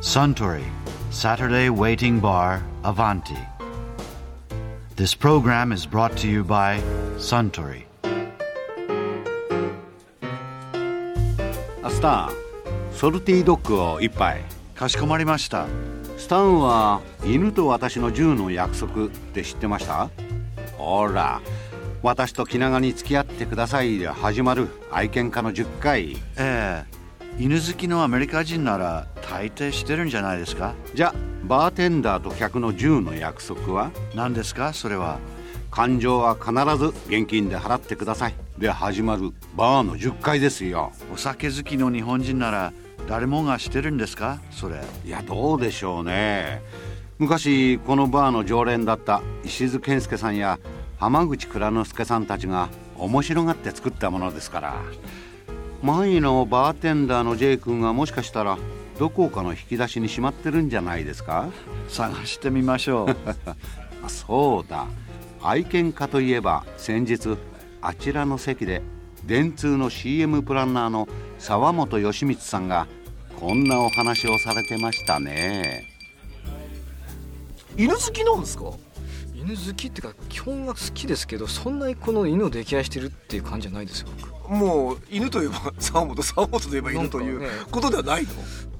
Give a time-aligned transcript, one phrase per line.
[0.00, 0.64] Suntory
[1.10, 3.36] Saturday Waiting Bar Avanti.
[4.96, 6.80] This program is brought to you by
[7.18, 7.84] Suntory.
[11.82, 12.30] アスタン
[12.94, 14.40] ソルティードッグを一杯
[14.74, 15.66] かしこまりました。
[16.16, 20.08] スタンは犬と私の10の約束って知ってました
[20.78, 21.42] ほら
[22.02, 26.99] 私と気長に付き合ってくださいで始まる愛犬家の10回ええ
[27.38, 30.74] 犬好きのアメリカ人なら大抵してるんじゃないですか？
[30.94, 31.14] じゃ
[31.44, 33.90] バーテンダーと客の10の約束は？
[34.14, 34.72] 何ですか？
[34.72, 35.18] それは。
[35.70, 38.34] 感情は必ず現金で払ってください。
[38.58, 40.92] で始まるバーの10回ですよ。
[41.14, 42.72] お酒好きの日本人なら
[43.08, 44.40] 誰もがしてるんですか？
[44.50, 44.80] それ。
[45.04, 46.60] いやどうでしょうね。
[47.18, 50.58] 昔このバーの常連だった石津健介さんや
[50.98, 54.76] 浜口蔵之介さんたちが面白がって作ったものですから
[55.82, 58.58] 前のバーテンダーの J 君がもしかしたら
[58.98, 61.48] どこかの引き出しにしまってるんじゃないですか？
[61.88, 63.16] 探してみましょう。
[64.04, 64.86] あ そうだ。
[65.42, 67.38] 愛犬家といえば先日
[67.80, 68.82] あちらの席で
[69.24, 72.86] 電通の CM プランナーの沢本義光さんが
[73.38, 75.86] こんなお話をされてましたね。
[77.78, 78.64] 犬好きなんですか？
[79.40, 84.50] 犬好きっていうか基本は好きですけどそんなにこの犬を溺愛してるっていう感じじゃないですよ僕。
[84.50, 88.30] もう犬といえば沢本沢本といえば犬というねことではないの？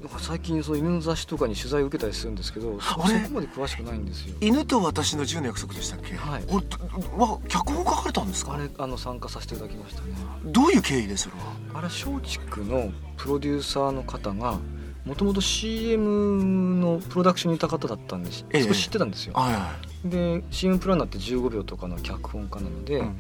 [0.01, 4.35] なんか最近そう犬の雑誌とかに取材を受けたりするんですけどそそこあれまで詳しくないんですよ。
[4.41, 6.15] 犬と私の10の約束でしたっけ？
[6.17, 6.45] はい。
[6.49, 6.79] 俺ど
[7.17, 8.55] わ脚本書かれたんですか？
[8.55, 10.09] あれあの参加させていただきましたね。
[10.47, 11.79] どういう経緯でそれは？
[11.79, 14.59] あれ松竹のプロデューサーの方が
[15.05, 18.63] もともと CM のプロダクションにいた方だったんです、ええ。
[18.65, 19.35] 少し知ってたんですよ。
[19.35, 23.17] はいはで CM プランナーって15秒とかの脚本家なので、うん。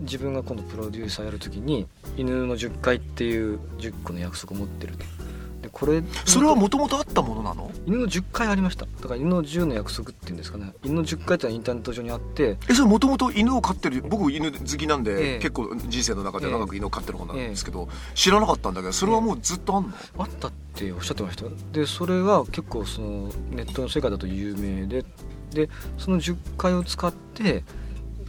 [0.00, 5.04] 自分が今度プロデューサーやるときに犬の10回っていう10個の約束を持ってると。
[5.62, 7.70] でこれいそれはもともとあったものなの？
[7.86, 8.86] 犬の10回ありました。
[8.86, 10.72] だから犬の10の約束っていうんですかね。
[10.82, 15.38] 犬の10回ってのはインターネット上にあってえそれもともと犬を飼ってる僕犬好きなんで、ええ。
[15.38, 21.44] 結構人生の中で長く犬を飼ってる方なんですけど、知らなかったんだけどそれはもうずっとあんの、あったっておっしゃってました。
[21.72, 25.04] でそれが結構そのネットの世界だと有名で
[25.54, 27.64] でその10回を使って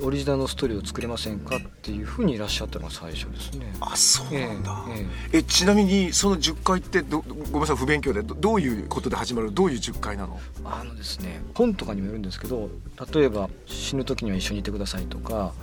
[0.01, 3.73] オリジナルのストーリーを作れませんかっていうふうにいらっしゃったのが最初ですね。
[3.79, 10.37] あそうなんだ、えええちなみにその10回ってどごめんなさい不勉強でどどういうことで始まるどういう10回なの？
[10.65, 12.69] あのですね本とかにもよるんですけど
[13.13, 15.53] 例えば死ぬ時には一緒にいてくださいとか、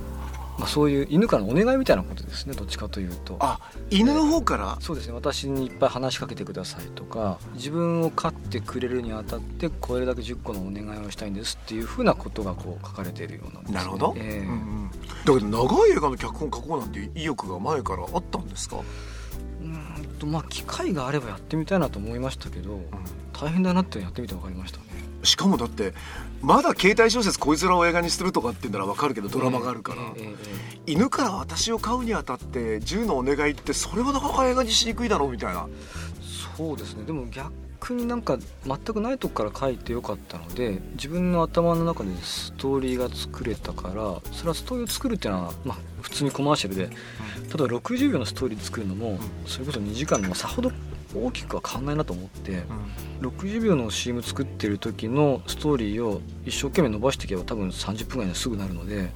[0.59, 3.37] まあ、そういう犬からのお願いみたいなことですねどっちかというと。
[3.41, 3.59] あ
[3.91, 4.77] 犬の方から？
[4.81, 5.15] そうですね。
[5.15, 14.47] 私にいっぱい話しかけてくださいとか自分を飼ってくれるにあたってこれだけ10個のお願いをしたいんですっていうふうなことがこう書かれているようなんです、ね、なるほど、ええ。
[14.47, 14.53] うんう
[14.87, 22.81] ん、だけど長い映画の脚本書こうなんて意欲が前からあったんですか、うーんとまあ機会があればやってみたいなと思いましたけど
[23.33, 24.85] 大変だなってやってみて分かりましたね
[25.23, 25.95] しかもだって
[26.41, 30.03] まだ携帯小説こいつらを映画にするとかって言うなら分かるけどドラマがあるから、
[30.87, 35.69] 犬から私を飼うにあたって銃のお願いってそれはなかなか映画にしにくいだろうみたいな。
[35.69, 36.03] え
[36.57, 37.05] そうですね。
[37.05, 43.95] でも逆になんか全くないとこから書いてよかったので自分の頭の中でストーリーが作れたから
[44.33, 46.91] それはストーリーを作るっていうのは、まあ、普通にコマーシャルで例え
[47.57, 50.71] ば60秒のストーリー作るのもそれこそ2時間のさほど
[51.15, 52.63] 大きくは変わんないなと思って
[53.21, 59.11] 60秒の CM 作ってる時のストーリーを一生懸命伸ばしていけば多分30分ぐらいにはすぐなるので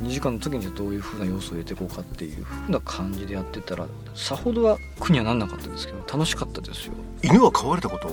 [0.00, 6.94] 2時間の時にどういう風な要素を入れていこうかっていう風な感じでやってたらさほどは苦にはなんなかったですけど楽しかったですよ。
[7.22, 8.08] 犬は飼われたこと？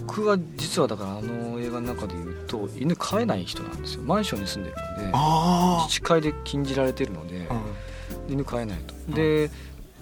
[0.00, 4.02] 僕は実はだからあの映画の中で言うと犬飼えない人なんですよ。
[4.02, 7.60] マンションに住んでるのであ自治会で禁じられてるのであ、
[8.28, 8.94] 犬飼えないと。
[9.14, 9.50] で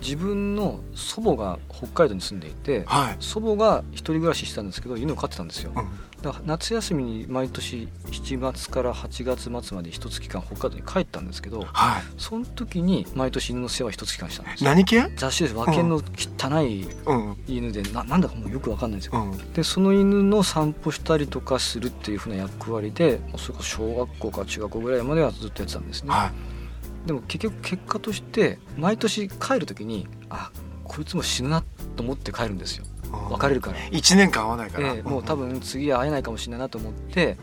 [0.01, 5.73] 自分の祖母が北海道に住んでいてはい、祖母が一人暮らししてたんですけど犬を飼ってたんですよ。
[5.75, 5.89] うん。
[6.23, 12.03] だから夏休みに毎年7月から8月末まで一月間北海道に帰ったんですけどはい。
[12.17, 14.71] その時に毎年犬の世話一月間したんですよ。
[14.71, 15.13] 何犬？
[15.17, 15.55] 雑誌です。
[15.55, 17.37] 和犬の汚いうん。
[17.47, 19.23] 犬でななんだかもうよくわかんないんですよ。
[19.23, 19.53] うん。
[19.53, 26.11] でその犬の散歩したりとかするっていう風な役割でそれこそ小学校か中学校ぐらいまではずっとやってたんですね。
[26.11, 26.58] はい
[27.07, 30.51] でも結局結果として毎年帰る時にあ
[30.85, 31.63] こいつも死ぬな
[31.97, 32.85] と思って帰るんですよ。
[33.31, 33.79] 別れるから。
[33.79, 37.37] 1年間会わないから、ええもう多分次は会えないかもしれないなと思って、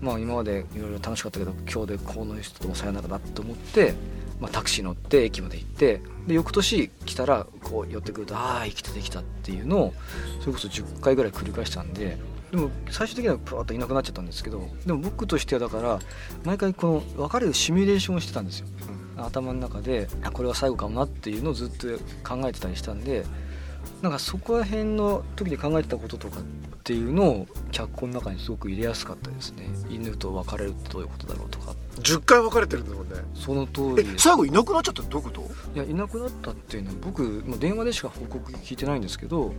[0.00, 3.94] まあ、今までいろいろ楽しかったけど今日でこの人ともさよならだと思って、
[4.40, 9.94] まあ、タクシー乗って駅まで行ってで翌年来たらこう寄ってくるとああ生きてできたっていうのを
[10.40, 12.18] それこそ10回ぐらい繰り返したんで
[12.50, 15.98] でも最終的にはプワッといなくなっちゃったんですけどでも僕としてはだから
[16.44, 18.66] 毎回この別れるシミュレーションをしてたんですよ
[19.16, 21.86] 頭の中であこれは最後かもなっていうのをずっと
[22.28, 23.24] 考えてたりしたんで
[24.02, 26.42] なんかそこら辺の時に考えてたこととかっ
[26.84, 29.68] ていうのを脚本の中にすごく入れやすかったですね。
[29.88, 31.74] 犬と別れるってどういうことだろうとか。
[31.96, 33.14] 10回別れてるんだもんね。
[33.34, 35.02] その通えり最後いなくなっちゃった？
[35.02, 35.42] ってどういうこと？
[35.74, 39.54] いやいなくなったっていうのは僕もう電話でしか報告聞いてないんですけど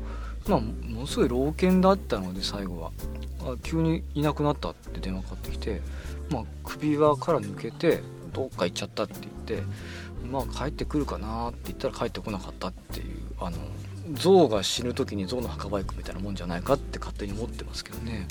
[0.47, 2.91] まあものすごい老犬だったので最後は。
[3.41, 5.81] あ急にいなくなったって電話かかってきて、
[6.29, 8.01] まあ、首輪から抜けて
[8.35, 9.63] どっか行っちゃったって言って
[10.29, 13.05] まあ帰ってくるかなって言ったら帰ってこなかったっていう
[13.39, 13.57] あの
[14.13, 18.27] 象が死ぬ時に象の墓場行くみたいなもんじゃないかって勝手に思ってますけどね。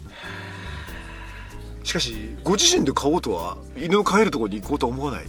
[1.82, 5.24] しかしご自身で飼おうとは犬を飼えるところに行こうとは思わない？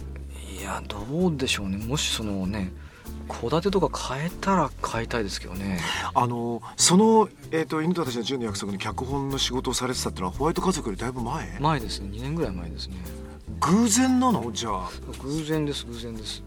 [0.58, 1.76] いやどうでしょうね。
[1.76, 2.72] もしそのね
[3.28, 5.80] 戸建てとか変えたら買いたいですけどね。
[6.14, 11.58] あのその、えーと「犬と私の10の約束」の脚本の仕事をされてたってのはホワイト家族よりだいぶ前？
[11.60, 12.08] 前ですね。
[12.10, 12.96] 2年ぐらい前ですね
[13.60, 14.50] 偶然なの？
[14.52, 14.90] じゃあ。
[15.22, 16.42] 偶然です偶然です。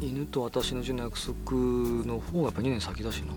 [0.00, 3.32] 犬と私の10の約束の方がやっぱ2年先だしな。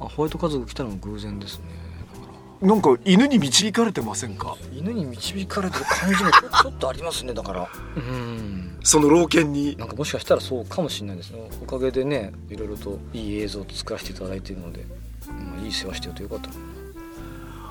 [0.00, 1.64] あホワイト家族来たのも偶然ですね。
[2.12, 2.26] だか
[2.62, 2.68] ら。
[2.68, 4.56] なんか犬に導かれてませんか？
[4.72, 6.30] 犬に導かれてる感じも
[6.62, 7.68] ちょっとありますねだから。
[7.96, 8.78] うん。
[8.82, 9.76] その老犬に。
[9.76, 11.48] なんかもしかしたらそうかもしれないですね。
[11.62, 14.86] おかげでねいろいろといい映像を作らせていただいているので、
[15.28, 16.48] まあ、いい世話してよとよかった。
[16.50, 16.54] な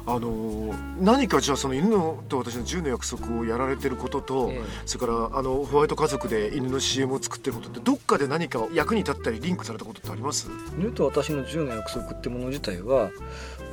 [0.08, 1.90] あの何かじゃあその犬
[2.30, 4.62] と私の10の約束をやられてることと、ええ。
[4.86, 10.48] それからあのホワイト家族で犬の CM を作ってることってどっかで何か役に立ったりリンクされたことってあります？
[10.78, 13.10] 犬と私の10の約束ってもの自体は、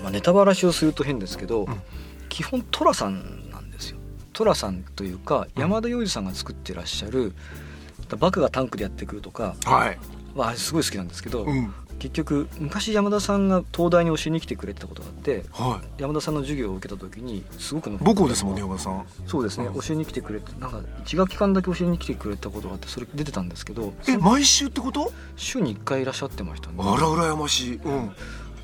[0.03, 1.83] まあ、ネタバラシをすると変ですけど、ん。
[2.31, 3.99] 基本寅さんなんですよ。
[4.33, 5.63] 寅さんというかうん。
[5.63, 7.35] 山田洋次さんが作ってらっしゃる
[8.19, 9.99] 「バクがタンクでやってくる」とかはい、
[10.35, 19.07] はあれすごい好きなんですけど、うん結局昔山田さんが東大に教えに来てくれてたことがあってはい、山田さんの授業を受けた時にすごく母校ですもんね山田さん。
[19.29, 25.13] そうですねうん教えに来てくれてなんか1学期間だけ教えに来てくれたことがあってそれ出てたんですけどえ毎週ってこと？
[25.37, 26.75] 週に1回いらっしゃってましたね。
[26.81, 27.77] あら羨ましい。
[27.77, 28.13] うん。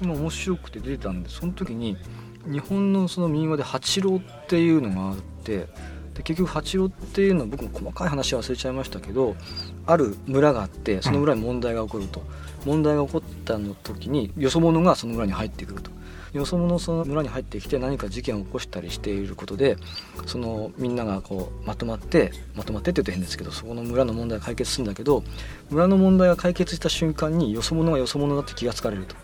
[0.01, 1.97] まあ面白くて出てたんでその時に
[2.47, 5.69] 日本のその民話で八郎っていうのがあって
[6.19, 9.37] で結局八郎っていうのは僕も細かい話は忘れちゃいましたけど
[9.87, 12.23] ある村があってその村に問題が起こると、
[12.67, 15.91] 問題が起こったの時によそ者がその村に入ってくると。
[16.35, 19.79] よそ者その村に入ってきて何か事件を起こしたりしていることで
[20.27, 25.25] そのみんながこうまとまってまとまってって言うと変ですけどそこの村の問題が解決するんだけど
[25.71, 29.17] 村の問題が解決した瞬間によそ者がよそ者だって気がつかれると。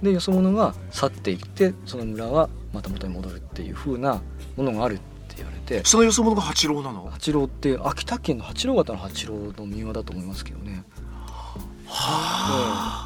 [0.00, 4.22] でよそ者が去っていってその村はまた元に戻るっていう風な
[4.56, 4.94] ものがある。
[4.94, 4.98] っ
[5.34, 5.84] て言われて。
[5.84, 7.08] そのよそ者が八郎なの？
[7.10, 10.84] 八郎って秋田県の八郎型の八郎の民話だと思いますけどね。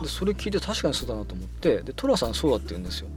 [0.01, 3.09] ででそれ聞いて確かにそうだなと思ってで寅さんそうだって言うんですよ。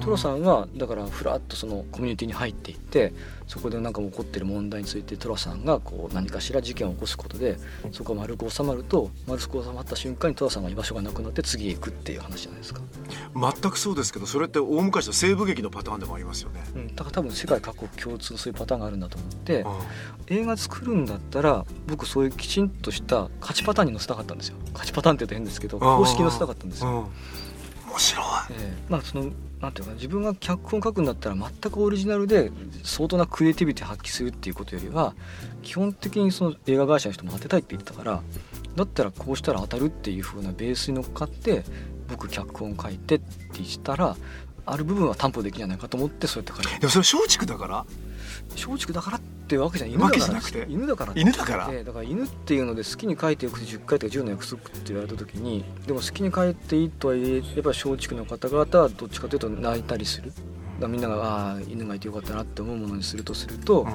[0.00, 3.12] 寅さんがだからふらっとそのコミュニティに入っていって
[3.46, 7.56] そこでなんか起こってる問題について寅さんがこう何かしら事件を起こすことで
[7.92, 12.80] そこが丸く収まると丸く収まった瞬間に寅さんが居場所がなくなって次へ行くっていう話じゃないですか、
[13.34, 16.62] 全くそうですけどそれって大昔の西部劇のパターンでもありますよね。
[16.74, 19.72] うん、だから多分世界各国共通のそういうパターンがあるんだと思ってうん。
[20.28, 24.56] 映画作るんだったら僕そういうきちんとした勝ちパターンに載せたかったんですよ。
[24.72, 26.90] 勝ちパターンって言うと変ですけど公式に載せたかったんですよ。
[26.90, 26.94] う
[27.38, 27.41] ん
[27.92, 28.24] 面白い。
[28.50, 28.82] ええ。
[28.88, 29.30] まあその
[29.60, 32.50] なんていうかな自分が脚本書くんだったら全くオリジナルで
[32.82, 35.14] 相当なクリエイティビティ発揮するっていうことよりは
[35.62, 38.22] 基本的にその映画会社の人も当てたいって言ってたから
[38.74, 41.62] だったらこうしたら当たるっていう風なベースに乗っかって
[42.08, 43.24] 僕脚本書いてって
[43.54, 44.16] 言ったら
[44.66, 47.86] ある部分は担保できるんじゃないかと思ってそうやって書いてでもそれ松竹だから？
[48.56, 49.20] 松竹だから
[49.52, 50.64] ってわけじゃ犬わだから。
[50.66, 51.68] 犬だから犬だから。
[51.70, 60.32] ええだから犬っていうので好きに書いてよくて10回とか10の約束って言われた時にでも好きに書いていいとはいえやっぱり松竹の方々はどっちかというと泣いたりする。
[60.80, 63.86] だみんながああ犬がいてよかったなって思うものにするとすると、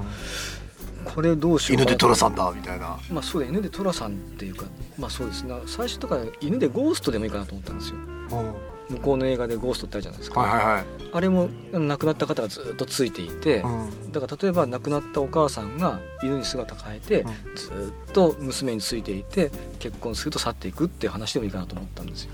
[1.04, 3.00] これどうしよう犬で寅さんだみたいな。
[3.12, 4.66] まあそうだ犬で寅さんっていうか
[4.98, 5.44] まあそうです。
[5.44, 7.96] ね最初とか犬でゴーストでもいいかなと思ったんですよ。
[7.98, 10.86] うん向こうの映画でゴーストってあるじゃないですか、はいはいはい。
[11.14, 13.68] あれも亡くなった方がずっとついていて、う
[14.08, 14.12] ん。
[14.12, 17.56] だから例えば亡くなったお母さんが犬に姿変えて、うん。
[17.56, 22.32] ずっと娘についていて結婚すると去っていくっていう話でもいいかなと思ったんですよ。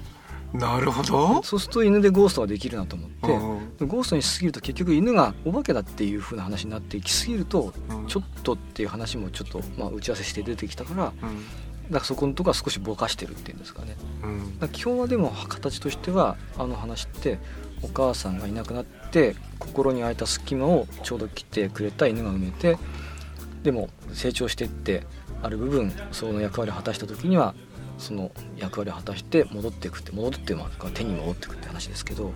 [0.53, 1.41] なるほど。
[1.43, 8.07] そうすると犬でゴーストができるなと思って、うんゴーストにしすぎると結局犬がお化けだっていう風な話になっていきすぎるとうん。
[8.07, 11.13] ちょっとっていう話もちょっと、まあ、打ち合わせして出てきたから
[11.93, 13.95] だかうんらそこのとこは少しぼかしてるっていうんですかね。
[14.61, 14.69] うん。
[14.69, 17.39] 基本はでも形としてはあの話って
[17.81, 22.77] お母さんがいなくなって心に空いた隙間をちょうど切ってくれた犬が埋めて
[23.63, 25.03] でも成長していって
[25.41, 27.53] ある部分その役割を果たした時には
[27.97, 32.31] その役割を果たして戻っていくって戻るっていうのは手に戻っていくって話ですけどっ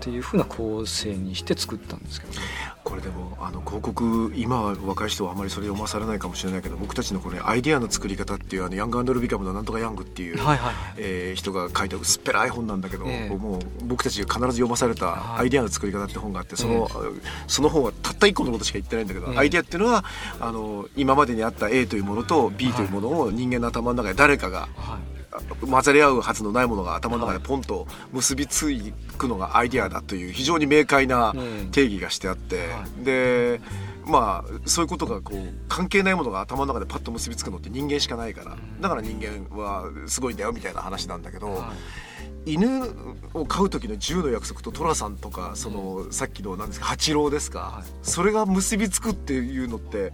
[0.00, 2.38] ていう風な構成にして作ったんですけどね
[2.86, 13.36] これでもあの広告今は若い人はあまりそれ読まされないかもしれないけど僕たちのこれアイデアの作り方っていうあのヤングアンドルビカムのなんとかヤングっていう、はいはいえー人が書いた薄っぺらい本なんだけど、ええ。
[13.36, 15.42] もう僕たちが必ず読まされたはい。
[15.42, 16.88] アイデアの作り方って本があってその,、
[17.48, 19.38] その本はたった一個のことしか言ってないんだけど、ええ。
[19.38, 20.04] アイデアっていうのは
[20.40, 25.15] あの今までにあった A というものと B というものを人間の頭の中で誰かがはい
[25.60, 28.66] 混ざり合うはずのないものが頭の中でポンと結びつ
[29.18, 31.70] くのがアイデアだという非常に明快なうん。
[31.70, 33.60] 定義がしてあって、はで
[34.04, 38.56] まあそういうことがこう関係ないものが頭の中でパッと結びつくのって人間しかないから。
[38.80, 41.72] だから人間はすごいんだよみたいな話なんだけど、は
[42.46, 42.52] い。
[42.54, 42.84] 犬
[43.34, 47.84] を飼う時の10の約束と寅さんとかそのさっきの何ですか八郎ですか、はい。
[48.02, 50.12] それが結びつくっていうのって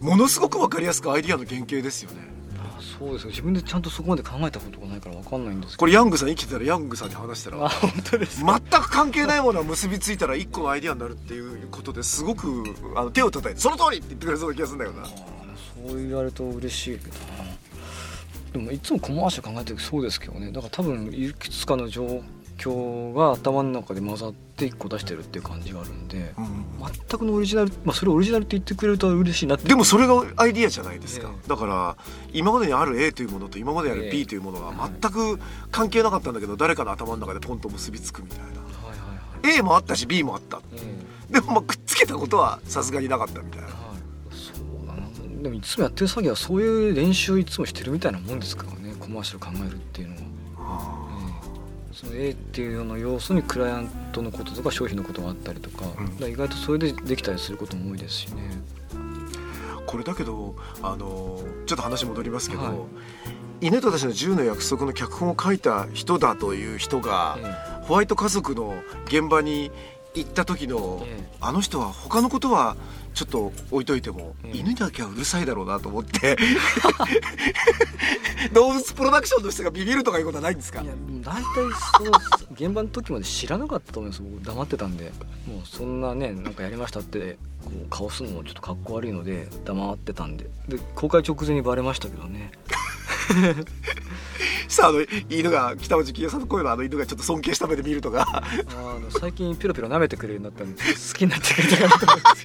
[0.00, 2.37] ものすごく分かりやすくアイディアの原型ですよね。
[2.78, 3.30] あそうですよ。
[3.30, 5.78] 自分でちゃんとそこまで考えたことがないから分かんないんですけど。
[5.80, 12.64] これヤングさん生きてたらヤングさんに話したらあ本当です全く関係ないものが結びついたら一個のアイディアになるっていうことですごく
[12.96, 15.06] あの手を叩いてその通りって言ってくれそうな気がするんだよな。
[15.06, 17.14] そう言われると嬉しいけどな。
[18.52, 20.50] でもいつもコマーシャル考えてる時そうですけどね。
[20.52, 22.22] だから多分いくつかの状
[22.58, 29.68] 況が頭の中で混ざって1個出してるっていう感じがあるんで、全くのオリジナル、まあ、それをオリジナルって言ってくれると嬉しいなって。
[29.68, 31.48] でもそれがアイディアじゃないですか、ええ。
[31.48, 31.96] だから
[32.32, 34.10] 今までにある A というものと今までにあるええ。
[34.10, 35.38] B というものが全く
[35.70, 38.44] 関係なかったんだけど誰かの頭の中でポンと結びつくみたいな。
[38.44, 38.60] はいは
[39.44, 39.58] いはい。
[39.58, 40.60] A もあったし B もあった。
[40.74, 43.68] えでもまあくっつけたことはさすがになかったみたいな。
[44.30, 45.42] そうだな。
[45.42, 48.94] でもいつもやってる作業はそういう練習をいつもしてるみたいなもんですからね。
[48.98, 50.20] コマーシャル考えるっていうのは、
[51.02, 51.07] ええ
[51.98, 55.84] その A っていうような要素にクライアントのこととか商品のことがあったりとか,、
[56.20, 56.30] うん。
[56.30, 58.62] 意外とそれでできたりすることも多いですしね。
[59.84, 62.74] これだけどあのちょっと話戻りますけど、はい。
[63.60, 67.84] 犬と私の10の約束の脚本を書いた人だという人が、え。
[67.86, 68.74] ホワイト家族の
[69.06, 69.72] 現場に
[70.14, 71.28] 行った時の、ええ。
[71.40, 72.76] あの人は他のことは
[73.14, 74.58] ちょっと置いといても、ええ。
[74.58, 76.36] 犬だけはうるさいだろうなと思って
[78.52, 80.82] 動物プロダクションの人がビビるとかいうことはないんですか？
[80.82, 81.42] いや大体
[81.98, 82.12] その
[82.52, 84.22] 現場の時まで知らなかったと思います。
[84.22, 85.12] 僕黙ってたんで。
[85.46, 90.48] もうそんなねなんかやりましたってこう顔するのもちょっとかっこ悪いので黙ってたんで。
[90.68, 92.50] で公開直前にバレましたけどね
[94.68, 98.26] さああの犬が北内清さんの声のあの犬がちょっと尊敬した目で見るとか。
[98.30, 98.42] あ
[99.00, 102.42] の最近ピロピロ舐めてくれるようになったんで好きになってくれたかなと思います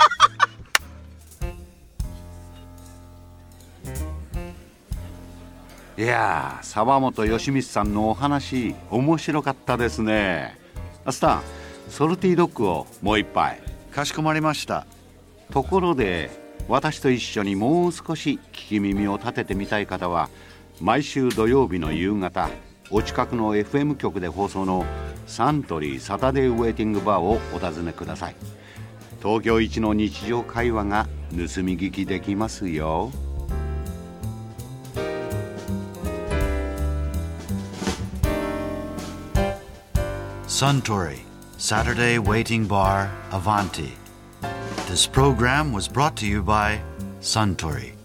[6.02, 10.58] いやー沢本義光さんのお話面白かったですね。
[11.06, 11.42] アスタン
[11.90, 13.62] ソルティドッグをもう一杯。
[13.92, 14.88] かしこまりました。
[15.52, 16.32] ところで
[16.68, 20.30] 私と一緒にもう少し聞き耳を立ててみたい方は
[20.82, 22.50] 毎週土曜日の夕方
[22.90, 24.86] お近くの FM 局で放送の
[25.26, 28.36] サントリーサタデーウェイティングバーをお尋ねください。
[29.22, 33.12] 東京一の日常会話が盗み聞きできますよ。
[40.48, 41.20] サントリー
[41.58, 43.92] サタデーウェイティングバーアヴァンティ
[44.88, 46.80] This program was brought to you by
[47.22, 48.03] サントリー